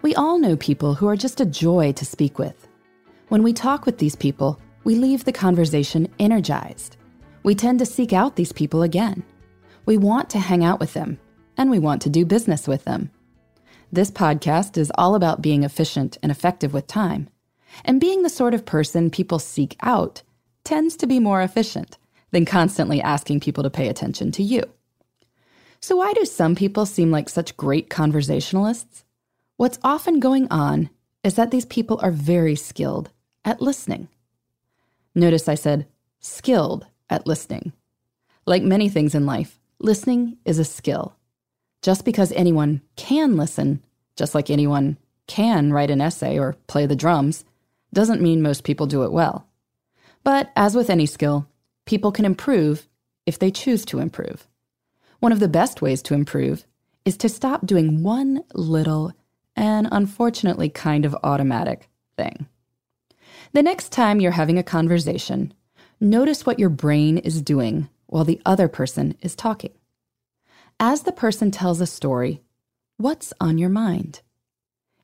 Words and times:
We 0.00 0.14
all 0.14 0.38
know 0.38 0.56
people 0.56 0.94
who 0.94 1.08
are 1.08 1.16
just 1.16 1.40
a 1.40 1.46
joy 1.46 1.90
to 1.92 2.04
speak 2.04 2.38
with. 2.38 2.68
When 3.28 3.42
we 3.42 3.52
talk 3.52 3.84
with 3.84 3.98
these 3.98 4.14
people, 4.14 4.60
we 4.84 4.94
leave 4.94 5.24
the 5.24 5.32
conversation 5.32 6.06
energized. 6.20 6.96
We 7.42 7.56
tend 7.56 7.80
to 7.80 7.86
seek 7.86 8.12
out 8.12 8.36
these 8.36 8.52
people 8.52 8.82
again. 8.82 9.24
We 9.86 9.96
want 9.96 10.30
to 10.30 10.38
hang 10.38 10.62
out 10.62 10.78
with 10.78 10.92
them, 10.92 11.18
and 11.56 11.68
we 11.68 11.80
want 11.80 12.00
to 12.02 12.10
do 12.10 12.24
business 12.24 12.68
with 12.68 12.84
them. 12.84 13.10
This 13.90 14.08
podcast 14.08 14.78
is 14.78 14.92
all 14.94 15.16
about 15.16 15.42
being 15.42 15.64
efficient 15.64 16.16
and 16.22 16.30
effective 16.30 16.72
with 16.72 16.86
time. 16.86 17.28
And 17.84 18.00
being 18.00 18.22
the 18.22 18.30
sort 18.30 18.54
of 18.54 18.64
person 18.64 19.10
people 19.10 19.40
seek 19.40 19.76
out 19.80 20.22
tends 20.62 20.96
to 20.98 21.08
be 21.08 21.18
more 21.18 21.42
efficient 21.42 21.98
than 22.30 22.44
constantly 22.44 23.02
asking 23.02 23.40
people 23.40 23.64
to 23.64 23.70
pay 23.70 23.88
attention 23.88 24.30
to 24.32 24.44
you. 24.44 24.62
So, 25.80 25.96
why 25.96 26.12
do 26.12 26.24
some 26.24 26.54
people 26.54 26.86
seem 26.86 27.10
like 27.10 27.28
such 27.28 27.56
great 27.56 27.90
conversationalists? 27.90 29.04
What's 29.58 29.80
often 29.82 30.20
going 30.20 30.46
on 30.52 30.88
is 31.24 31.34
that 31.34 31.50
these 31.50 31.64
people 31.64 31.98
are 32.00 32.12
very 32.12 32.54
skilled 32.54 33.10
at 33.44 33.60
listening. 33.60 34.06
Notice 35.16 35.48
I 35.48 35.56
said 35.56 35.88
skilled 36.20 36.86
at 37.10 37.26
listening. 37.26 37.72
Like 38.46 38.62
many 38.62 38.88
things 38.88 39.16
in 39.16 39.26
life, 39.26 39.58
listening 39.80 40.36
is 40.44 40.60
a 40.60 40.64
skill. 40.64 41.16
Just 41.82 42.04
because 42.04 42.30
anyone 42.30 42.82
can 42.94 43.36
listen, 43.36 43.84
just 44.14 44.32
like 44.32 44.48
anyone 44.48 44.96
can 45.26 45.72
write 45.72 45.90
an 45.90 46.00
essay 46.00 46.38
or 46.38 46.56
play 46.68 46.86
the 46.86 46.94
drums, 46.94 47.44
doesn't 47.92 48.22
mean 48.22 48.40
most 48.40 48.62
people 48.62 48.86
do 48.86 49.02
it 49.02 49.10
well. 49.10 49.48
But 50.22 50.52
as 50.54 50.76
with 50.76 50.88
any 50.88 51.06
skill, 51.06 51.48
people 51.84 52.12
can 52.12 52.24
improve 52.24 52.86
if 53.26 53.40
they 53.40 53.50
choose 53.50 53.84
to 53.86 53.98
improve. 53.98 54.46
One 55.18 55.32
of 55.32 55.40
the 55.40 55.48
best 55.48 55.82
ways 55.82 56.00
to 56.02 56.14
improve 56.14 56.64
is 57.04 57.16
to 57.16 57.28
stop 57.28 57.66
doing 57.66 58.04
one 58.04 58.44
little 58.54 59.14
and 59.58 59.88
unfortunately 59.90 60.68
kind 60.68 61.04
of 61.04 61.16
automatic 61.24 61.88
thing. 62.16 62.46
The 63.52 63.62
next 63.62 63.90
time 63.90 64.20
you're 64.20 64.30
having 64.30 64.56
a 64.56 64.62
conversation, 64.62 65.52
notice 66.00 66.46
what 66.46 66.60
your 66.60 66.68
brain 66.68 67.18
is 67.18 67.42
doing 67.42 67.88
while 68.06 68.24
the 68.24 68.40
other 68.46 68.68
person 68.68 69.16
is 69.20 69.34
talking. 69.34 69.72
As 70.78 71.02
the 71.02 71.12
person 71.12 71.50
tells 71.50 71.80
a 71.80 71.86
story, 71.86 72.40
what's 72.98 73.32
on 73.40 73.58
your 73.58 73.68
mind? 73.68 74.20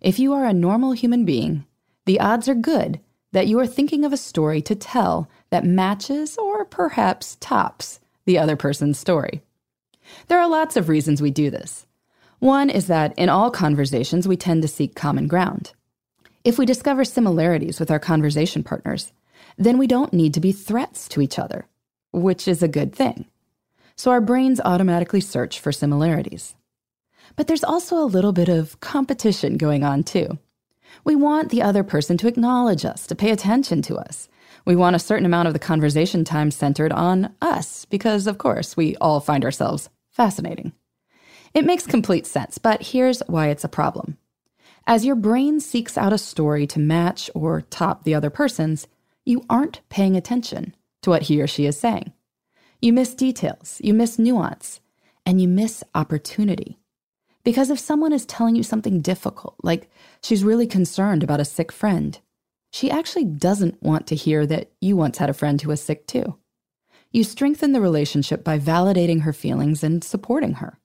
If 0.01 0.21
you 0.21 0.33
are 0.33 0.45
a 0.45 0.53
normal 0.53 0.93
human 0.93 1.25
being, 1.25 1.67
the 2.07 2.21
odds 2.21 2.49
are 2.49 2.55
good 2.55 3.01
that 3.33 3.49
you 3.49 3.59
are 3.59 3.67
thinking 3.67 4.05
of 4.05 4.13
a 4.13 4.17
story 4.17 4.63
to 4.63 4.77
tell 4.77 5.29
that 5.51 5.65
matches 5.65 6.37
or 6.37 6.65
perhaps 6.65 7.37
tops 7.41 7.99
the 8.25 8.39
other 8.39 8.55
person's 8.55 9.01
story. 9.01 9.43
There 10.29 10.39
are 10.39 10.49
lots 10.49 10.77
of 10.77 10.89
reasons 10.89 11.21
we 11.21 11.33
do 11.33 11.51
this. 11.51 11.87
One 12.45 12.69
is 12.69 12.89
that 12.89 13.19
in 13.19 13.31
all 13.31 13.51
conversations, 13.51 14.29
we 14.29 14.37
tend 14.37 14.61
to 14.61 14.69
seek 14.69 14.95
common 14.95 15.29
ground. 15.29 15.73
If 16.45 16.59
we 16.59 16.67
discover 16.67 17.03
similarities 17.03 17.81
with 17.81 17.91
our 17.91 17.99
conversation 17.99 18.63
partners, 18.63 19.15
then 19.57 19.79
we 19.79 19.87
don't 19.87 20.13
need 20.13 20.35
to 20.35 20.41
be 20.41 20.53
threats 20.53 21.09
to 21.09 21.23
each 21.23 21.39
other, 21.39 21.67
which 22.13 22.47
is 22.47 22.63
a 22.63 22.69
good 22.69 22.95
thing. 22.95 23.25
So 23.97 24.11
our 24.11 24.21
brains 24.21 24.61
automatically 24.63 25.23
search 25.23 25.59
for 25.59 25.73
similarities. 25.73 26.55
But 27.35 27.47
there's 27.47 27.65
also 27.65 27.97
a 27.97 28.13
little 28.15 28.33
bit 28.33 28.51
of 28.51 28.79
competition 28.81 29.57
going 29.57 29.83
on 29.83 30.05
too. 30.05 30.39
We 31.03 31.17
want 31.17 31.49
the 31.49 31.63
other 31.63 31.83
person 31.83 32.19
to 32.19 32.29
acknowledge 32.29 32.85
us, 32.85 33.07
to 33.07 33.15
pay 33.15 33.31
attention 33.31 33.81
to 33.81 33.97
us, 33.97 34.29
we 34.67 34.77
want 34.77 34.97
a 34.97 34.99
certain 34.99 35.25
amount 35.25 35.49
of 35.49 35.55
the 35.55 35.59
conversation 35.59 36.25
time 36.25 36.51
centered 36.51 36.93
on 36.93 37.35
us 37.41 37.87
because, 37.87 38.27
of 38.27 38.37
course, 38.37 38.77
we 38.77 38.97
all 38.97 39.21
find 39.21 39.47
ourselves 39.47 39.89
fascinating. 40.11 40.73
It 41.55 41.65
makes 41.65 41.87
complete 41.87 42.27
sense, 42.27 42.59
but 42.59 42.83
here's 42.83 43.21
why 43.21 43.49
it's 43.49 43.63
a 43.63 43.69
problem. 43.69 44.19
As 44.89 45.05
your 45.05 45.15
brain 45.15 45.61
seeks 45.61 45.97
out 45.97 46.13
a 46.13 46.19
story 46.19 46.67
to 46.67 46.81
match 46.81 47.31
or 47.33 47.63
top 47.63 48.03
the 48.03 48.15
other 48.15 48.29
person's, 48.29 48.89
you 49.25 49.45
aren't 49.49 49.81
paying 49.89 50.17
attention 50.17 50.75
to 51.03 51.11
what 51.11 51.23
he 51.23 51.41
or 51.41 51.47
she 51.47 51.65
is 51.65 51.79
saying. 51.79 52.13
You 52.83 52.93
miss 52.93 53.15
details, 53.15 53.81
you 53.83 53.95
miss 53.95 54.19
nuance, 54.19 54.81
and 55.25 55.41
you 55.41 55.47
miss 55.47 55.85
opportunity. 55.95 56.79
Because 57.45 57.71
if 57.71 57.79
someone 57.79 58.13
is 58.13 58.27
telling 58.27 58.57
you 58.57 58.63
something 58.63 59.01
difficult, 59.01 59.55
like 59.63 59.89
she's 60.23 60.43
really 60.43 60.67
concerned 60.67 61.23
about 61.23 61.41
a 61.41 61.45
sick 61.45 61.71
friend, 61.71 62.19
she 62.73 62.91
actually 62.91 63.25
doesn't 63.25 63.81
want 63.81 64.09
to 64.09 64.17
hear 64.17 64.45
that 64.47 64.73
you 64.81 64.97
once 64.97 65.19
had 65.19 65.31
a 65.31 65.35
friend 65.35 65.63
who 65.63 65.69
was 65.69 65.81
sick 65.81 66.07
too. 66.09 66.37
You 67.13 67.23
strengthen 67.23 67.73
the 67.73 67.81
relationship 67.81 68.43
by 68.43 68.59
validating 68.59 69.21
her 69.23 69.33
feelings 69.33 69.85
and 69.85 70.03
supporting 70.03 70.55
her. 70.55 70.81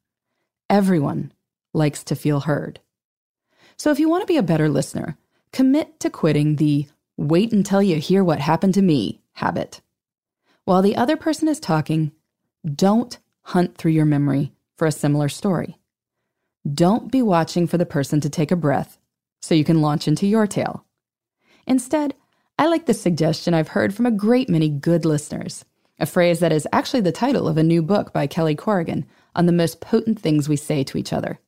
Everyone 0.70 1.32
likes 1.74 2.04
to 2.06 2.16
feel 2.16 2.42
heard. 2.42 2.80
So 3.78 3.92
if 3.92 4.00
you 4.00 4.10
want 4.10 4.22
to 4.22 4.28
be 4.28 4.38
a 4.38 4.44
better 4.44 4.70
listener, 4.70 5.18
commit 5.52 6.00
to 6.02 6.10
quitting 6.10 6.58
the 6.58 6.88
wait 7.18 7.52
until 7.52 7.82
you 7.82 7.98
hear 7.98 8.24
what 8.24 8.40
happened 8.40 8.76
to 8.76 8.82
me 8.82 9.22
habit. 9.34 9.82
While 10.66 10.82
the 10.82 10.96
other 10.96 11.18
person 11.18 11.48
is 11.48 11.60
talking, 11.60 12.12
don't 12.64 13.18
hunt 13.42 13.78
through 13.78 13.92
your 13.92 14.06
memory 14.06 14.52
for 14.78 14.86
a 14.86 14.92
similar 14.92 15.30
story. 15.30 15.80
Don't 16.72 17.12
be 17.12 17.22
watching 17.22 17.66
for 17.68 17.78
the 17.78 17.86
person 17.86 18.22
to 18.22 18.30
take 18.30 18.52
a 18.52 18.56
breath 18.56 19.00
so 19.42 19.56
you 19.56 19.64
can 19.64 19.82
launch 19.82 20.08
into 20.08 20.28
your 20.28 20.46
tale. 20.46 20.86
Instead, 21.66 22.14
I 22.58 22.68
like 22.68 22.86
the 22.86 22.94
suggestion 22.94 23.54
I've 23.54 23.70
heard 23.70 23.94
from 23.94 24.06
a 24.06 24.12
great 24.12 24.50
many 24.50 24.70
good 24.70 25.06
listeners, 25.06 25.64
a 25.98 26.06
phrase 26.06 26.42
that 26.42 26.52
is 26.52 26.68
actually 26.74 27.02
the 27.02 27.12
title 27.12 27.48
of 27.48 27.58
a 27.58 27.64
new 27.64 27.82
book 27.82 28.14
by 28.14 28.28
Kelly 28.28 28.56
Corrigan 28.56 29.06
on 29.36 29.46
the 29.46 29.52
most 29.52 29.82
potent 29.82 30.20
things 30.20 30.50
we 30.50 30.56
say 30.56 30.84
to 30.84 30.98
each 30.98 31.14
other. 31.14 31.40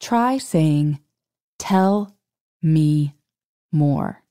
Try 0.00 0.38
saying, 0.38 1.00
Tell 1.58 2.16
me 2.62 3.14
more. 3.72 4.22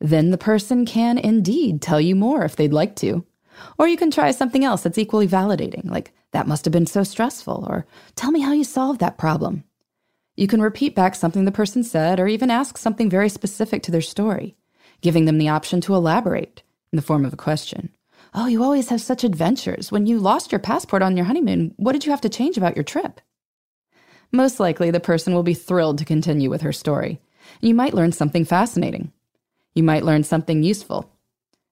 Then 0.00 0.30
the 0.30 0.38
person 0.38 0.86
can 0.86 1.18
indeed 1.18 1.82
tell 1.82 2.00
you 2.00 2.14
more 2.14 2.44
if 2.44 2.56
they'd 2.56 2.72
like 2.72 2.94
to. 2.96 3.24
Or 3.78 3.88
you 3.88 3.96
can 3.96 4.10
try 4.10 4.30
something 4.30 4.64
else 4.64 4.82
that's 4.82 4.98
equally 4.98 5.26
validating, 5.26 5.90
like, 5.90 6.12
that 6.32 6.46
must 6.46 6.64
have 6.64 6.72
been 6.72 6.86
so 6.86 7.02
stressful, 7.02 7.66
or 7.68 7.86
tell 8.14 8.30
me 8.30 8.40
how 8.40 8.52
you 8.52 8.62
solved 8.62 9.00
that 9.00 9.18
problem. 9.18 9.64
You 10.36 10.46
can 10.46 10.62
repeat 10.62 10.94
back 10.94 11.14
something 11.14 11.44
the 11.44 11.50
person 11.50 11.82
said 11.82 12.20
or 12.20 12.28
even 12.28 12.50
ask 12.50 12.78
something 12.78 13.10
very 13.10 13.28
specific 13.28 13.82
to 13.84 13.90
their 13.90 14.00
story, 14.00 14.56
giving 15.00 15.24
them 15.24 15.38
the 15.38 15.48
option 15.48 15.80
to 15.80 15.94
elaborate 15.94 16.62
in 16.92 16.96
the 16.96 17.02
form 17.02 17.24
of 17.24 17.32
a 17.32 17.36
question. 17.36 17.90
Oh, 18.34 18.46
you 18.46 18.62
always 18.62 18.90
have 18.90 19.00
such 19.00 19.24
adventures. 19.24 19.90
When 19.90 20.06
you 20.06 20.18
lost 20.18 20.52
your 20.52 20.58
passport 20.58 21.02
on 21.02 21.16
your 21.16 21.26
honeymoon, 21.26 21.74
what 21.76 21.92
did 21.92 22.04
you 22.04 22.10
have 22.10 22.20
to 22.22 22.28
change 22.28 22.56
about 22.56 22.76
your 22.76 22.84
trip? 22.84 23.20
Most 24.30 24.60
likely, 24.60 24.90
the 24.90 25.00
person 25.00 25.32
will 25.34 25.42
be 25.42 25.54
thrilled 25.54 25.98
to 25.98 26.04
continue 26.04 26.50
with 26.50 26.60
her 26.62 26.72
story. 26.72 27.20
You 27.60 27.74
might 27.74 27.94
learn 27.94 28.12
something 28.12 28.44
fascinating. 28.44 29.12
You 29.74 29.82
might 29.82 30.04
learn 30.04 30.24
something 30.24 30.62
useful. 30.62 31.10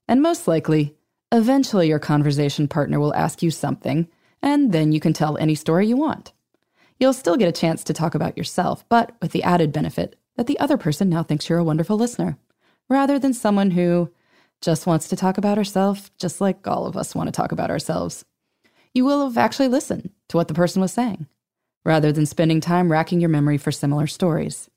And 0.09 0.23
most 0.23 0.49
likely, 0.49 0.97
eventually 1.31 1.89
your 1.89 1.99
conversation 1.99 2.69
partner 2.69 2.99
will 2.99 3.15
ask 3.15 3.43
you 3.43 3.51
something, 3.51 4.09
and 4.43 4.73
then 4.73 4.93
you 4.93 5.01
can 5.01 5.13
tell 5.13 5.37
any 5.37 5.55
story 5.55 5.87
you 5.87 5.97
want. 5.97 6.33
You'll 6.99 7.13
still 7.13 7.37
get 7.37 7.49
a 7.49 7.53
chance 7.61 7.85
to 7.85 7.93
talk 7.93 8.15
about 8.15 8.39
yourself, 8.39 8.89
but 8.89 9.13
with 9.21 9.33
the 9.33 9.43
added 9.43 9.73
benefit 9.73 10.19
that 10.37 10.47
the 10.47 10.59
other 10.59 10.79
person 10.79 11.11
now 11.11 11.23
thinks 11.23 11.49
you're 11.49 11.59
a 11.59 11.65
wonderful 11.65 11.97
listener, 11.97 12.39
rather 12.89 13.19
than 13.19 13.35
someone 13.35 13.73
who 13.73 14.11
just 14.61 14.87
wants 14.87 15.09
to 15.09 15.17
talk 15.17 15.39
about 15.39 15.59
herself, 15.59 16.11
just 16.19 16.41
like 16.41 16.67
all 16.67 16.87
of 16.87 16.97
us 16.97 17.15
want 17.15 17.29
to 17.29 17.33
talk 17.33 17.53
about 17.53 17.71
ourselves. 17.71 18.25
You 18.95 19.05
will 19.05 19.27
have 19.27 19.39
actually 19.39 19.69
listened 19.69 20.11
to 20.29 20.37
what 20.37 20.49
the 20.49 20.55
person 20.55 20.81
was 20.81 20.93
saying, 20.93 21.27
rather 21.85 22.13
than 22.13 22.27
spending 22.27 22.61
time 22.61 22.91
racking 22.91 23.21
your 23.21 23.31
memory 23.31 23.59
for 23.59 23.73
similar 23.73 24.07
stories. 24.07 24.71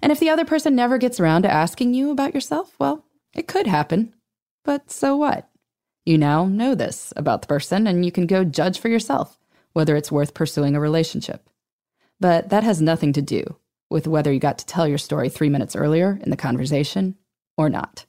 And 0.00 0.12
if 0.12 0.20
the 0.20 0.30
other 0.30 0.44
person 0.44 0.74
never 0.74 0.98
gets 0.98 1.20
around 1.20 1.42
to 1.42 1.52
asking 1.52 1.94
you 1.94 2.10
about 2.10 2.34
yourself, 2.34 2.74
well, 2.78 3.04
it 3.34 3.48
could 3.48 3.66
happen. 3.66 4.14
But 4.64 4.90
so 4.90 5.16
what? 5.16 5.48
You 6.04 6.18
now 6.18 6.46
know 6.46 6.74
this 6.74 7.12
about 7.16 7.42
the 7.42 7.48
person 7.48 7.86
and 7.86 8.04
you 8.04 8.12
can 8.12 8.26
go 8.26 8.44
judge 8.44 8.78
for 8.78 8.88
yourself 8.88 9.38
whether 9.76 9.94
it's 9.94 10.10
worth 10.10 10.32
pursuing 10.32 10.74
a 10.74 10.80
relationship. 10.80 11.50
But 12.18 12.48
that 12.48 12.64
has 12.64 12.80
nothing 12.80 13.12
to 13.12 13.20
do 13.20 13.56
with 13.90 14.06
whether 14.06 14.32
you 14.32 14.40
got 14.40 14.56
to 14.56 14.64
tell 14.64 14.88
your 14.88 14.96
story 14.96 15.28
three 15.28 15.50
minutes 15.50 15.76
earlier 15.76 16.18
in 16.22 16.30
the 16.30 16.36
conversation 16.36 17.14
or 17.58 17.68
not. 17.68 18.06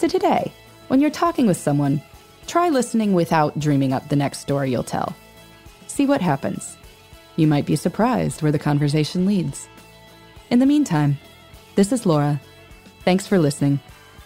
So 0.00 0.08
today, 0.08 0.50
when 0.88 1.02
you're 1.02 1.10
talking 1.10 1.46
with 1.46 1.58
someone, 1.58 2.00
try 2.46 2.70
listening 2.70 3.12
without 3.12 3.58
dreaming 3.58 3.92
up 3.92 4.08
the 4.08 4.16
next 4.16 4.38
story 4.38 4.70
you'll 4.70 4.82
tell. 4.82 5.14
See 5.88 6.06
what 6.06 6.22
happens. 6.22 6.78
You 7.36 7.46
might 7.46 7.66
be 7.66 7.76
surprised 7.76 8.40
where 8.40 8.50
the 8.50 8.58
conversation 8.58 9.26
leads. 9.26 9.68
In 10.48 10.58
the 10.58 10.64
meantime, 10.64 11.18
this 11.74 11.92
is 11.92 12.06
Laura. 12.06 12.40
Thanks 13.04 13.26
for 13.26 13.38
listening, 13.38 13.78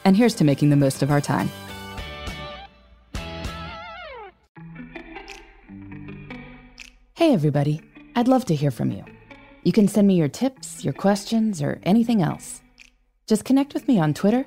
and 0.05 0.17
here's 0.17 0.37
to 0.37 0.45
making 0.45 0.71
the 0.71 0.77
most 0.77 1.03
of 1.03 1.11
our 1.11 1.21
time. 1.21 1.51
Hey, 7.15 7.33
everybody. 7.33 7.81
I'd 8.15 8.29
love 8.29 8.45
to 8.45 8.55
hear 8.55 8.71
from 8.71 8.93
you. 8.93 9.05
You 9.65 9.73
can 9.73 9.89
send 9.89 10.07
me 10.07 10.15
your 10.15 10.29
tips, 10.29 10.85
your 10.85 10.95
questions, 10.95 11.61
or 11.61 11.81
anything 11.83 12.23
else. 12.23 12.63
Just 13.27 13.45
connect 13.45 13.75
with 13.75 13.89
me 13.89 13.99
on 13.99 14.15
Twitter, 14.15 14.47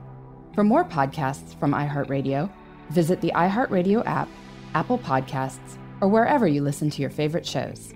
For 0.53 0.65
more 0.65 0.83
podcasts 0.83 1.57
from 1.59 1.71
iHeartRadio, 1.71 2.49
visit 2.89 3.21
the 3.21 3.31
iHeartRadio 3.33 4.05
app, 4.05 4.27
Apple 4.73 4.97
Podcasts, 4.97 5.77
or 6.01 6.09
wherever 6.09 6.45
you 6.45 6.61
listen 6.61 6.89
to 6.89 7.01
your 7.01 7.09
favorite 7.09 7.45
shows. 7.45 7.93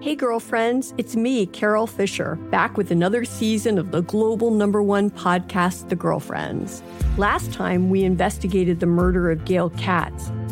Hey, 0.00 0.16
girlfriends, 0.16 0.92
it's 0.98 1.14
me, 1.14 1.46
Carol 1.46 1.86
Fisher, 1.86 2.34
back 2.50 2.76
with 2.76 2.90
another 2.90 3.24
season 3.24 3.78
of 3.78 3.92
the 3.92 4.00
global 4.00 4.50
number 4.50 4.82
one 4.82 5.10
podcast, 5.10 5.88
The 5.88 5.94
Girlfriends. 5.94 6.82
Last 7.16 7.52
time, 7.52 7.90
we 7.90 8.02
investigated 8.02 8.80
the 8.80 8.86
murder 8.86 9.30
of 9.30 9.44
Gail 9.44 9.70
Katz. 9.70 10.32